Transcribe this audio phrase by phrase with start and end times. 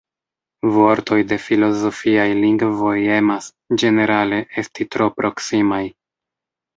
[0.75, 3.49] Vortoj de filozofiaj lingvoj emas,
[3.83, 5.83] ĝenerale, esti tro proksimaj.